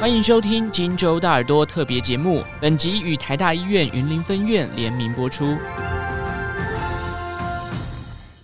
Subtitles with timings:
[0.00, 5.56] 欢迎收听《金州大耳朵》特别节目，本集与台大医院云林分院联名播出。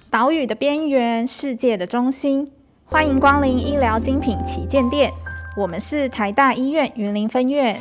[0.08, 2.50] 岛屿的边缘，世界的中心，
[2.84, 5.10] 欢迎光临医疗精品旗舰店。
[5.56, 7.78] 我们是台大医院云林分院。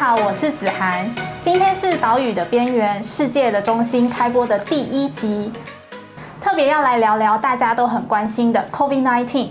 [0.00, 1.06] 好，我是子涵。
[1.44, 5.52] 今天是岛屿的边缘，世界的中心开播的第一集，
[6.40, 9.48] 特别要来聊聊大家都很关心的 COVID-19。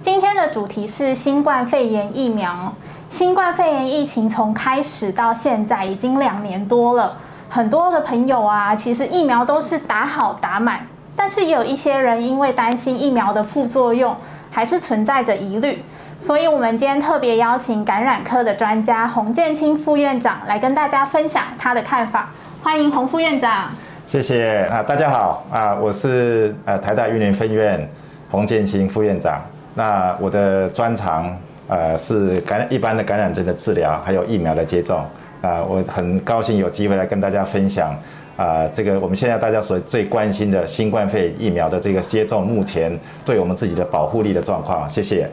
[0.00, 2.72] 今天的主题是新冠肺炎疫苗。
[3.10, 7.14] 新冠肺炎疫情从开始到现在已经两年多了，
[7.50, 14.16] 很多的朋友啊，其实疫苗都是打好打满，但是也有一些人因为担心疫苗的副作用，
[14.50, 15.84] 还是存在着疑虑。
[16.22, 22.30] 所以，我们今天特别邀请感染科的专家洪建清副院长来跟大家分享他的看法。
[22.62, 23.68] 欢迎洪副院长。
[24.06, 27.90] 谢谢啊，大家好啊，我是呃台大云林分院
[28.30, 29.42] 洪建清副院长。
[29.74, 35.04] 那我的专长呃是感染一般的感染症的治疗，还有疫苗的接种
[35.40, 35.64] 啊。
[35.64, 37.92] 我很高兴有机会来跟大家分享
[38.36, 44.88] 啊，这个我们现在大家所最关心的新冠肺疫苗的这个接种，目前对我们自己的保护力的状况。
[44.88, 45.28] 谢谢。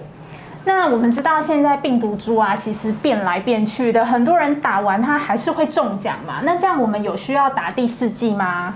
[0.71, 6.41] 那我们知道现在病毒株啊，其实变来变去的，很多人打完它还是会中奖嘛。
[6.43, 8.75] 那这样我们有需要打第四剂吗？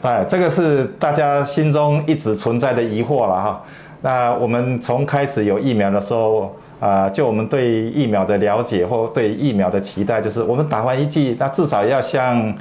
[0.00, 3.62] 哎，这个是大家心中一直存在的疑惑了哈。
[4.00, 12.54] 那我们从开始有疫苗的时候啊，就我们对疫苗的了解或对疫苗的期待，就是我们打完一剂，那至少要像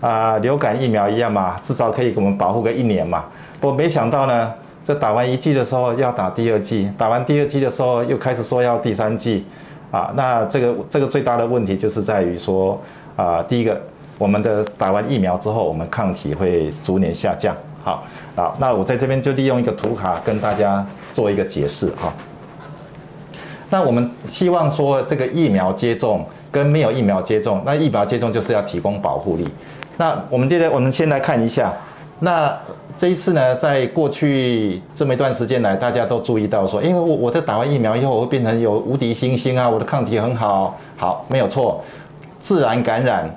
[0.00, 3.26] 啊流感疫苗一样嘛，至少可以给我们保护个一年嘛。
[3.60, 4.52] 我没想到呢。
[4.86, 9.44] 这打完一剂的时候要打第二剂，打完第二剂的时候又开始说要第三剂，
[9.90, 12.80] 啊，那这个这个最大的问题就是在于说，
[13.16, 13.76] 啊，第一个，
[14.16, 18.04] 我们的打完疫苗之后，我们抗体会逐年下降，好，
[18.36, 22.12] 好，那我在这边就利用一个图卡跟大家做一个解释哈。
[23.68, 29.48] 那我们希望说这个疫苗接种跟没有疫苗接种，那疫苗接种就是要提供保护力，
[29.96, 31.72] 那我们接着我们先来看一下。
[32.18, 32.56] 那
[32.96, 41.84] 这一次呢，在过去这么一段时间来，大家都注意到说，因为我我在打完疫苗以后，我会变成有无敌星星啊，我的抗体很好，好，没有错，
[42.38, 43.28] 自然感染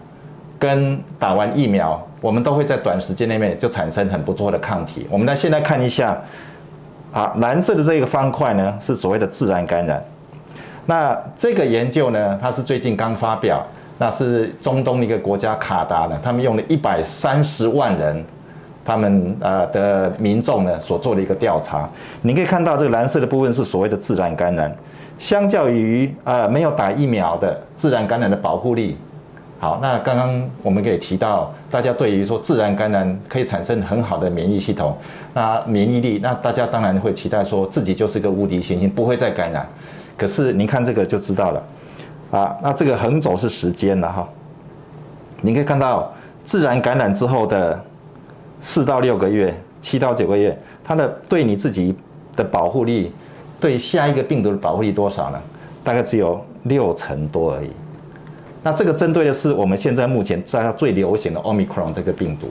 [0.57, 5.05] 跟打完疫苗，我们都会在短时间内面就产生很不错的抗体。
[5.09, 6.17] 我们来现在看一下，
[7.11, 10.01] 啊，蓝色的这个方块呢，是所谓的自然感染。
[10.85, 13.61] 那这个研究呢，它是最近刚发表，
[13.97, 18.23] 那是中东一个国家卡达呢，他们用了一百三十万人。
[18.89, 21.87] 他们呃的民众呢所做的一个调查，
[22.23, 24.75] 你可以看到这个蓝色的部分是所谓的自然感染，
[25.19, 28.97] 相较于呃没有打疫苗的自然感染的保护力，
[29.59, 34.97] 好，那刚刚我们可以提到，大家对于说自然感染可以产生很好的免疫系统，
[35.35, 39.67] 那免疫力，那大家当然会期待说自己就是个无敌行星，不会再感染。
[40.17, 41.63] 可是您看这个就知道了，
[42.31, 44.27] 啊，那这个横轴是时间了哈，
[45.41, 46.11] 你可以看到
[46.43, 47.79] 自然感染之后的。
[48.61, 51.95] 四到六个月，七到九个月，它的对你自己
[52.35, 53.11] 的保护力，
[53.59, 55.39] 对下一个病毒的保护力多少呢？
[55.83, 57.71] 大概只有六成多而已。
[58.61, 62.49] 那这个针对的是我们现在目前在最流行的 Omicron 这个病毒，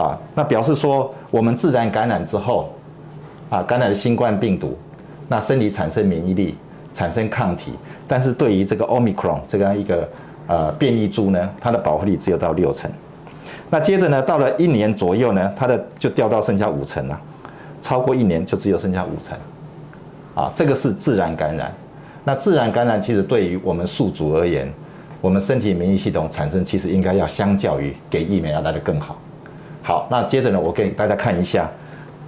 [0.00, 2.72] 啊，那表示说我们自然感染之后，
[3.50, 4.76] 啊，感染了新冠病毒，
[5.28, 6.56] 那身体产生免疫力，
[6.94, 7.72] 产生抗体，
[8.08, 10.08] 但是对于这个 Omicron 这样一个
[10.46, 12.90] 呃变异株呢，它的保护力只有到六成。
[13.72, 17.18] 那接着呢，到了一年左右呢，它的就掉到剩下五成了，
[17.80, 19.34] 超过一年就只有剩下五成，
[20.34, 21.72] 啊，这个是自然感染。
[22.22, 24.70] 那自然感染其实对于我们宿主而言，
[25.22, 29.16] 我们身体免疫系统产生其实应该要相较于给疫苗要来得更好。
[29.82, 31.66] 好，那接着呢，我给大家看一下，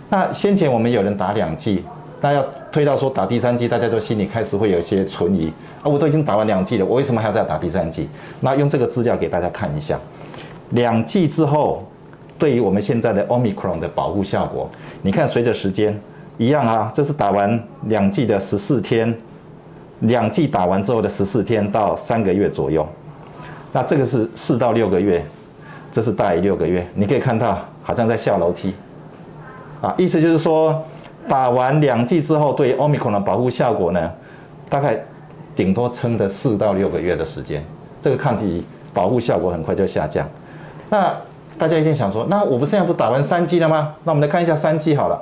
[0.08, 1.84] 那先前我们有人打两剂，
[2.22, 8.08] 那要推到说打第三剂，大家都心里开始会有一些存疑啊，我都已经打完两剂了，我为什么还要再打第三剂？
[8.40, 10.00] 那用这个资料给大家看一下。
[10.74, 11.84] 两剂之后，
[12.38, 14.68] 对于我们现在的 Omicron 的保护效果，
[15.02, 15.98] 你看随着时间
[16.36, 19.16] 一样啊，这是打完两剂的十四天，
[20.00, 22.86] 两剂打完之后的十四天到三个月左右，
[23.72, 25.24] 那这个是四到六个月，
[25.92, 28.74] 这是大于六个月，你可以看到好像在下楼梯，
[29.80, 30.82] 啊，意思就是说
[31.28, 34.10] 打完两剂之后，对于 Omicron 的保护效果呢，
[34.68, 35.00] 大概
[35.54, 37.64] 顶多撑的四到六个月的时间，
[38.02, 40.28] 这个抗体保护效果很快就下降。
[40.94, 41.12] 那
[41.58, 43.92] 大家一定想说，那我不是现在不打完三剂了吗？
[44.04, 45.20] 那我们来看一下三剂好了。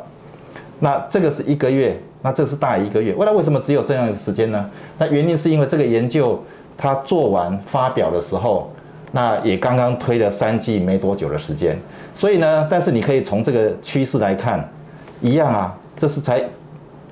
[0.81, 3.15] 那这个是一个月，那这是大于一个月。
[3.15, 4.69] 未来为什么只有这样的时间呢？
[4.99, 6.39] 那原因是因为这个研究
[6.77, 8.71] 它做完发表的时候，
[9.13, 11.79] 那也刚刚推了三剂没多久的时间，
[12.15, 14.69] 所以呢，但是你可以从这个趋势来看，
[15.23, 16.45] 一样啊，这是才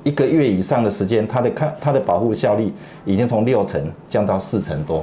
[0.03, 2.75] 一个月以上的时间，它的看它的保护效力
[3.06, 5.03] 已经从六成降到四成多，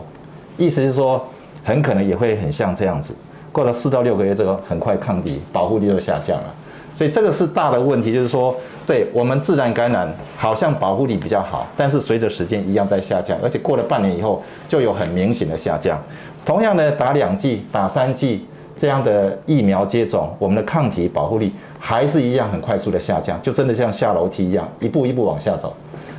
[0.59, 1.25] 意思是说，
[1.63, 3.15] 很可能也会很像这样子，
[3.51, 6.53] 过了四到六个月，这个很快抗体保护力就下降了。
[6.95, 8.55] 所以这个是大的问题，就是说，
[8.87, 16.01] 对我们自然感染好像保护力比较好，但是随着时间一样在下降，而且过了半年以后就有很明显的下降。
[16.43, 25.75] 同样的，打两剂、打三剂这样的疫苗接种，我们的抗体保护力还是一样很快速的下降，就真的像下楼梯一样，一步一步往下走。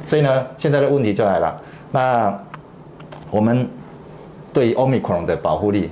[0.06, 1.60] 所以呢，现在的问题就来了，
[1.90, 2.32] 那
[3.32, 3.68] 我们
[4.52, 5.90] 对 Omicron 的保护力，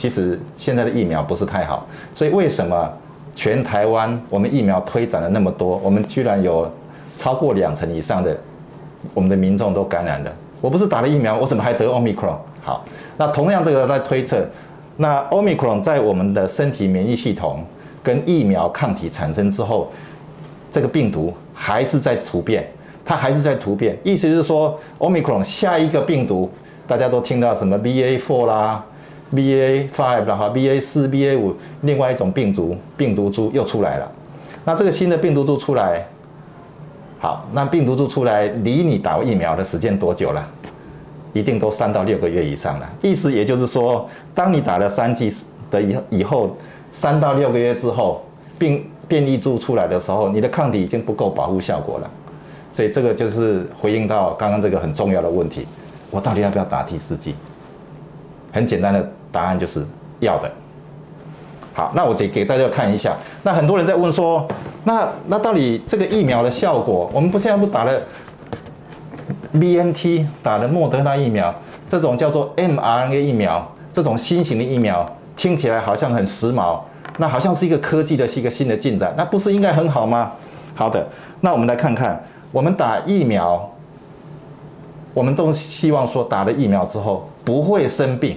[0.00, 2.90] 其实现在的疫苗不是太好，所以为什么？
[3.32, 6.70] 全台湾我们疫苗推展了那么多，我们居然有
[7.18, 8.36] 超过两成以上的
[9.14, 10.32] 我们的民众都感染了。
[10.60, 12.84] 我不是打了疫苗，我怎么还得奥密克戎好，
[13.18, 14.44] 那同样这个在推测，
[14.96, 17.62] 那奥密克戎在我们的身体免疫系统
[18.02, 19.92] 跟疫苗抗体产生之后，
[20.70, 22.66] 这个病毒还是在突变，
[23.04, 23.96] 它还是在突变。
[24.02, 26.50] 意思是说奥密克戎下一个病毒，
[26.86, 28.84] 大家都听到什么 BA4 啦。
[29.32, 34.10] BA five 的话，BA 四、BA 五，另外一种病毒病毒株又出来了。
[34.64, 36.04] 那这个新的病毒株出来，
[37.18, 40.46] 好，那病毒株出来离你打疫苗的时间多久了？
[41.32, 42.90] 一定都三到六个月以上了。
[43.00, 45.32] 意思也就是说，当你打了三剂
[45.70, 46.56] 的以以后，
[46.90, 48.24] 三到六个月之后，
[48.58, 52.10] 病变异株出来的时候，你的抗体已经不够保护效果了。
[52.72, 55.66] 所以这个就是回应到刚刚这个很重要的问题：
[56.10, 57.36] 我到底要不要打第四剂？
[58.52, 59.12] 很简单的。
[59.32, 59.86] 答案就是
[60.20, 60.50] 要的。
[61.72, 63.16] 好，那我给给大家看一下。
[63.42, 64.46] 那很多人在问说，
[64.84, 67.08] 那那到底这个疫苗的效果？
[67.14, 68.00] 我们不现在不打了
[69.52, 71.54] BNT，打了莫德纳疫苗，
[71.88, 76.80] 这种叫做 mRNA 疫苗，这种新型的疫苗听起来好像很时髦，
[77.18, 80.32] 那好像是一个科技的是一个新的进展，那不是应该很好吗？
[80.74, 81.06] 好的，
[81.40, 83.70] 那我们来看看，我们打疫苗，
[85.14, 88.36] 我们都希望说打了疫苗之后不会生病。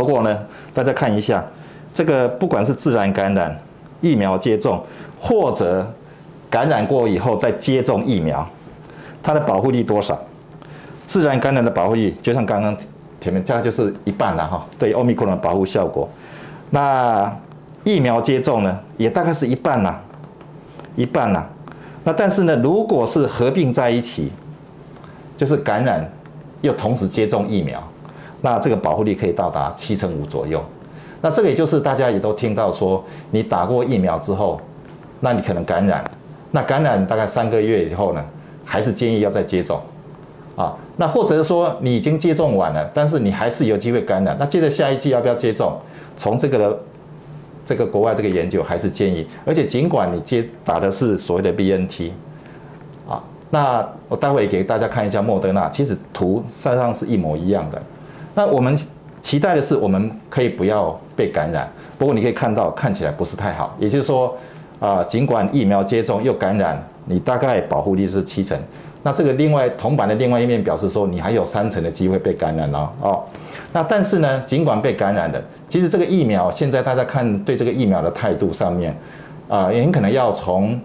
[0.00, 0.38] 不过呢，
[0.72, 1.44] 大家看一下，
[1.92, 3.54] 这个不管是自然感染、
[4.00, 4.82] 疫苗接种，
[5.20, 5.86] 或者
[6.48, 8.48] 感染过以后再接种疫苗，
[9.22, 10.18] 它的保护力多少？
[11.06, 12.74] 自然感染的保护力就像刚刚
[13.20, 16.08] 前面大概就是一半了哈，对欧米克戎的保护效果。
[16.70, 17.30] 那
[17.84, 20.00] 疫苗接种呢，也大概是一半啦，
[20.96, 21.46] 一半啦。
[22.04, 24.32] 那但是呢，如果是合并在一起，
[25.36, 26.10] 就是感染
[26.62, 27.86] 又同时接种疫苗。
[28.40, 30.64] 那这个保护力可以到达七成五左右，
[31.20, 34.60] 那这个也就是大家也都听到说，你打过疫苗之后，
[35.20, 36.02] 那你可能感染，
[36.50, 38.24] 那感染大概三个月以后呢，
[38.64, 39.80] 还是建议要再接种，
[40.56, 45.78] 啊，那或者是说你已经接种完了，但是你还是有机会感染，那接着下一剂要不要接种？
[46.16, 46.78] 从这个的
[47.64, 52.10] 这个国外这个研究还是建议，而且尽管你接打的是所谓的 BNT，
[53.08, 57.80] 啊，那我待会给大家看一下莫德纳，其实图实际上是一模一样的。
[58.34, 58.76] 那我们
[59.20, 61.70] 期待的是，我们可以不要被感染。
[61.98, 63.76] 不过你可以看到，看起来不是太好。
[63.78, 64.36] 也就是说，
[64.78, 68.58] 啊，尽管疫苗接种又感染，你大概保护力是七成。
[69.02, 73.22] 那这个另外铜板的另外一面表示说，你还有三成的机会被感染了哦。
[73.72, 78.94] 那但是呢，尽管被感染的，其实这个疫苗现在大家看对这个疫苗的态度上面，
[79.48, 80.78] 啊，也很可能要从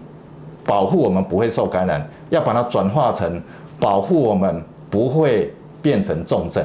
[0.64, 3.40] 保护我们不会受感染，要把它转化成
[3.78, 6.64] 保护我们不会变成重症。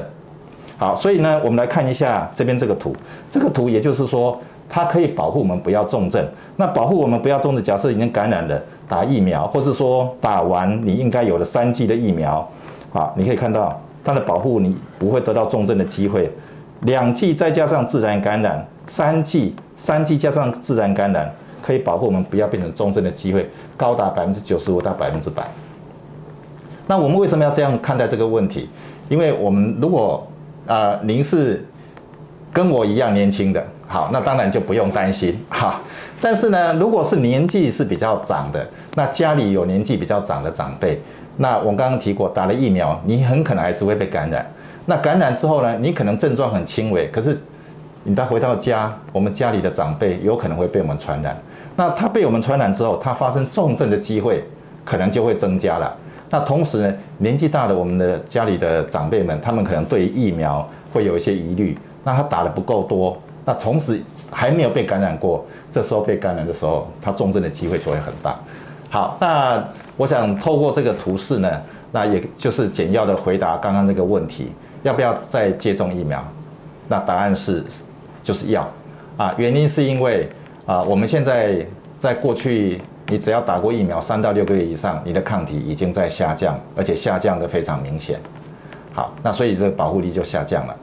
[0.82, 2.92] 好，所以呢，我们来看一下这边这个图。
[3.30, 4.36] 这个图也就是说，
[4.68, 6.26] 它可以保护我们不要重症。
[6.56, 12.44] 那保护我们不要重症，假设已经感染了，打疫苗，或是说打完你应该有的三剂的疫苗，
[12.90, 16.28] 好，你可以看到它的保护你不会得到重症的机会。
[16.80, 25.44] 两剂再加上自然感染，三剂三剂加上自然感染，可以保护我们不要变成重症的机会高达百分之九十五到百分之百。
[26.88, 28.68] 那我们为什么要这样看待这个问题？
[29.08, 30.26] 因为我们如果
[30.66, 31.64] 呃，您是
[32.52, 35.80] 跟我一样年轻的，好，那当然就不用担心哈。
[36.20, 38.64] 但是呢，如果是年纪是比较长的，
[38.94, 41.00] 那家里有年纪比较长的长辈，
[41.38, 44.46] 那我刚刚提过，打了疫苗，你很可能还是会被感染。
[44.86, 47.36] 那感染之后呢，你可能症状很轻微，可是
[48.04, 51.36] 你再回到家，我们家里的长辈有可能会被我们传染。
[51.74, 54.44] 那他被我们传染之后，他发生重症的机会
[54.84, 55.96] 可能就会增加了。
[56.32, 61.76] 那同时呢，年纪大的我们的家里的长辈们，他们可能对疫苗会有一些疑虑。
[62.02, 68.34] 那他打得不够多，那同时还没有被感染过，这时候被感染的时候，他重症的机会就会很大。
[68.88, 69.62] 好，那
[69.98, 71.62] 我想透过这个图示呢，
[71.92, 74.50] 那也就是简要的回答刚刚这个问题：
[74.82, 76.24] 要不要再接种疫苗？
[76.88, 77.62] 那答案是，
[78.22, 78.66] 就是要
[79.18, 79.34] 啊。
[79.36, 80.26] 原因是因为
[80.64, 81.64] 啊，我们现在
[81.98, 82.80] 在过去，
[83.12, 88.18] 你只要打过疫苗三到六个月以上，你的抗体已经在下降，而且下降得非常明显。
[88.94, 90.74] 好，那所以这个保护力就下降了。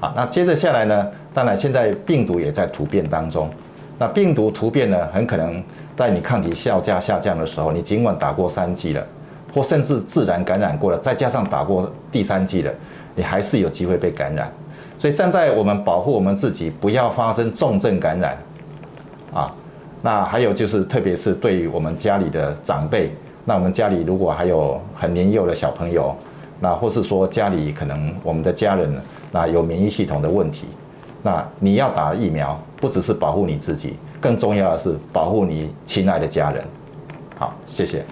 [0.00, 3.50] 好，那接着下来呢，当然现在病毒也在突变当中。
[3.98, 5.62] 那病毒突变呢，很可能
[5.94, 9.06] 在你抗体效价下降的时候，你尽管打过三剂了，
[9.52, 12.72] 或甚至自然感染过了，再加上打过第三剂了，
[13.14, 14.50] 你还是有机会被感染。
[14.98, 18.34] 所以站在我们保护我们自己，不要发生重症感染，
[19.34, 19.52] 啊，
[20.06, 23.10] 那还有就是，特别是对于我们家里的长辈，
[23.44, 26.14] 那我们家里如果还有很年幼的小朋友，
[26.60, 28.88] 那或是说家里可能我们的家人
[29.32, 30.68] 那有免疫系统的问题。
[31.24, 36.64] 那你要打疫苗，不只是保护你自己，更重要的是保护你亲爱的家人。
[37.36, 38.04] 好，谢谢。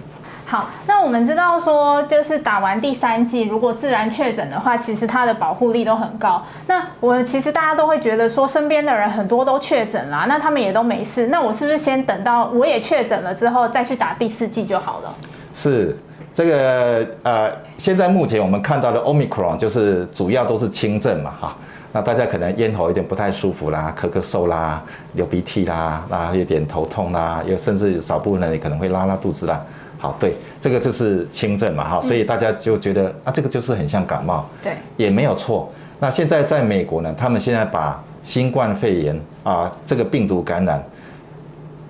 [0.47, 6.39] 好，那我们知道说，就是打完第三剂，如果自然确诊的话，其实它的保护力都很高。
[6.67, 15.11] 那我其实大家都会觉得说，身边的人很多都确诊啦，那他们也都没事，那我是不是先等到我也确诊了之后，再去打第四剂就好了？
[15.55, 15.97] 是
[16.31, 21.55] 这个呃，现在目前我们看到的 Omicron 就是主要都是轻症嘛，哈。
[21.91, 24.83] 那大家可能咽喉有点不太舒服啦，咳咳嗽啦，
[25.13, 29.59] 流鼻涕啦，啊，有点头痛啦，有甚至少部分人可能会拉拉肚子啦。
[30.05, 35.71] 好，对，这个就是轻症嘛，哈，所以大家就觉得啊，这个就是很像感冒，对，也没有错。
[35.99, 40.83] 那现在在美国呢，他们现在把新冠肺炎啊这个病毒感染，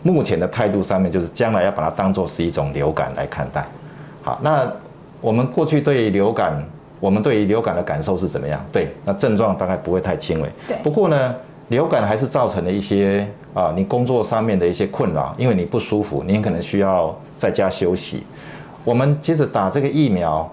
[0.01, 3.65] 目前的态度上面就是将来要把它当做是一种流感来看待。
[4.23, 4.71] 好，那
[5.19, 6.63] 我们过去对流感。
[7.01, 8.65] 我们对于流感的感受是怎么样？
[8.71, 10.49] 对，那症状大概不会太轻微。
[10.65, 10.77] 对。
[10.81, 11.35] 不过呢，
[11.69, 18.23] 流感还是造成了一些啊，你工作上面的一些困扰，因为你不舒服，你可能需要在家休息。
[18.83, 20.47] 我们其实打这个疫苗，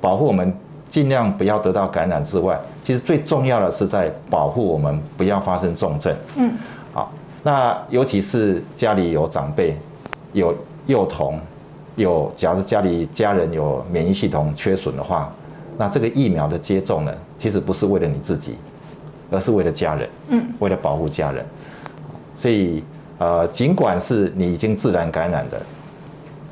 [0.00, 0.52] 保护我们
[0.88, 6.12] 尽量不要得到感染之外，其实最重要的是在保护我们不要发生重症。
[6.36, 6.52] 嗯。
[6.92, 7.12] 好，
[7.42, 9.76] 那尤其是家里有长辈、
[10.32, 10.52] 有
[10.86, 11.38] 幼童、
[11.94, 15.32] 有假如家里家人有免疫系统缺损的话。
[15.76, 18.56] 那这个疫苗的接种呢，其实不是为了你自己，
[19.30, 21.44] 而是为了家人，嗯，为了保护家人。
[22.36, 22.82] 所以，
[23.18, 25.60] 呃，尽管是你已经自然感染的，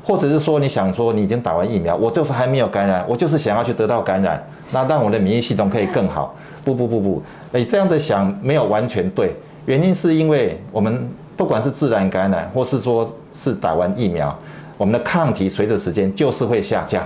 [0.03, 6.35] 或者是说你想说你已经打完疫苗，我就是还没有感染，我就是想要去得到感染，那让我的免疫系统可以更好。
[6.65, 9.33] 不不不不，你这样子想没有完全对，
[9.65, 14.37] 原因是因为我们不管是自然感染，或是说是打完疫苗，
[14.77, 17.01] 我们的抗体随着时间就是会下降。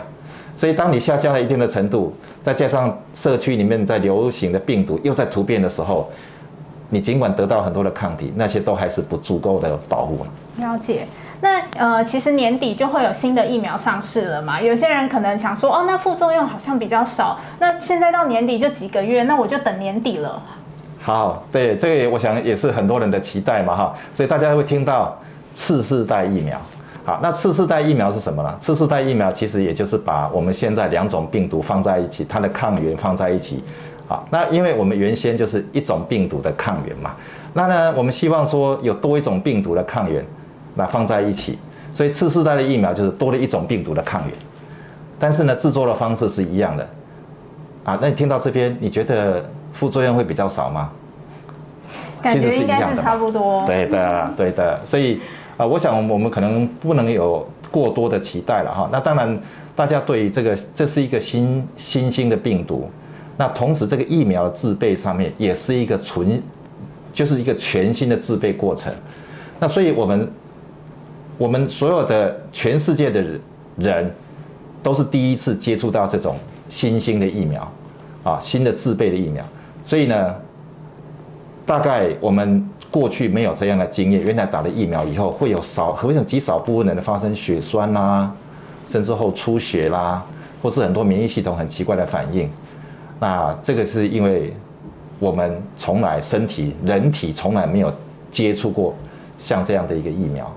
[0.55, 2.11] 所以，当你下降了一定的程度，
[2.43, 6.09] 再加上社区里面在流行的病毒又在突变的时候，
[6.89, 10.25] 你尽管得到很多的抗体，那些都还是不足够的保护。
[10.57, 11.05] 了了解。
[11.43, 14.61] 那呃，其实年底就会有新的疫苗上市了嘛？
[14.61, 17.39] 有些人可能想说，哦，那副作用好像比较少。
[17.57, 20.39] 那现在到年底就几个月，那我就等年底了。
[21.01, 23.95] 好，对，这个我想也是很多人的期待嘛，哈。
[24.13, 25.17] 所以大家会听到
[25.55, 26.61] 次世代疫苗。
[27.03, 28.55] 好，那次世代疫苗是什么呢？
[28.59, 33.63] 次世代疫苗其实也就是把我们现在两种病毒放在一起，它的抗原放在一起。
[34.07, 37.15] 好，那因为我们原先就是一种病毒的抗原嘛，
[37.53, 40.23] 那呢，我们希望说有多一种病毒的抗原，
[40.75, 41.57] 那放在一起，
[41.91, 44.37] 所以次世代的疫苗就是多了一种病毒的抗原，
[45.17, 46.87] 但是呢，制作的方式是一样的。
[47.83, 49.43] 啊，那你听到这边，你觉得
[49.73, 50.91] 副作用会比较少吗？
[52.21, 53.65] 感觉应该是差不多。
[53.65, 55.19] 对的，对的，所以。
[55.61, 58.89] 啊，我想我们可能不能有过多的期待了哈。
[58.91, 59.39] 那当然，
[59.75, 62.89] 大家对于这个这是一个新新兴的病毒，
[63.37, 66.41] 那同时这个疫苗的制备上面也是一个纯，
[67.13, 68.91] 就是一个全新的制备过程。
[69.59, 70.31] 那所以我们
[71.37, 73.23] 我们所有的全世界的
[73.77, 74.11] 人
[74.81, 76.37] 都是第一次接触到这种
[76.69, 77.71] 新兴的疫苗
[78.23, 79.45] 啊，新的制备的疫苗。
[79.85, 80.35] 所以呢，
[81.67, 82.67] 大概我们。
[82.91, 88.29] 过去没有这样的经验，原来打了疫苗以后会有少，很少极少部分人发生血栓啦、
[88.85, 90.21] 甚至后出血啦，
[90.61, 92.49] 或是很多免疫系统很奇怪的反应。
[93.17, 94.53] 那这个是因为
[95.19, 97.93] 我们从来身体人体从来没有
[98.29, 98.93] 接触过
[99.39, 100.51] 像这样的一个疫苗。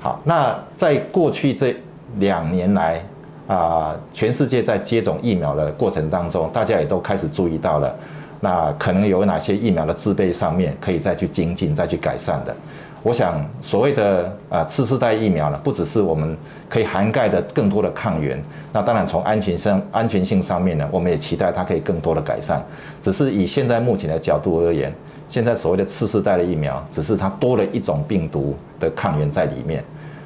[0.00, 1.76] 好，那在过去这
[2.16, 3.04] 两年来
[3.46, 7.94] 啊，全世界在接种疫苗的过程当中，大家也都开始注意到了。
[8.40, 12.54] 那可能有哪些疫苗的制备上面可以再去精进、再去改善的？
[13.02, 16.36] 我想所谓的啊次世代疫苗呢，不只是我们
[16.68, 18.42] 可以涵盖的更多的抗原。
[18.72, 22.60] 那当然从安全上、安全性上面呢，我们也期待它可以更多的改善。
[23.00, 24.92] 只是以现在目前的角度而言，
[25.28, 29.82] 现在所谓的次世代的疫苗，只是它多了一种病毒的抗原在里面。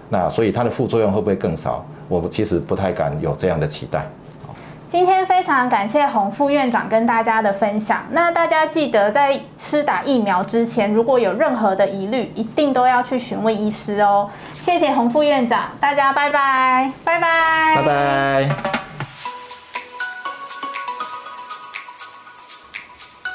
[0.09, 1.85] 那所以它的副作用会不会更少？
[2.09, 4.07] 我其实不太敢有这样的期待。
[4.93, 8.05] 今天非常感谢洪副院长跟大家的分享。
[8.11, 14.29] 那大家记得在施打疫苗之前，如果有任何的疑虑，一定都要去询问医师哦。
[14.61, 18.49] 谢谢洪副院长，大家拜拜，拜拜，拜拜。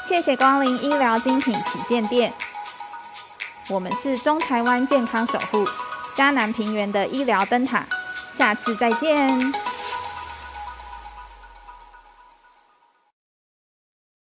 [0.04, 2.32] 谢谢光临医疗精品旗舰店。
[3.68, 5.64] 我们是中台湾健康守护，
[6.14, 7.84] 嘉南平原的医疗灯塔。
[8.32, 9.52] 下次再见。